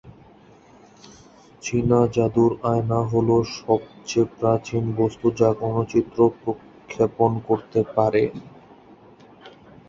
[1.63, 8.23] চীনা জাদুর আয়না হলো সবচেয়ে প্রাচীন বস্তু যা কোন চিত্র প্রক্ষেপণ করতে পারে।